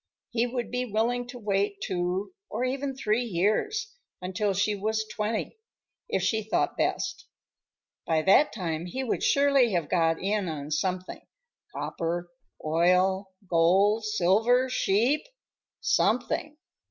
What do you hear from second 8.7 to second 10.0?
he would surely have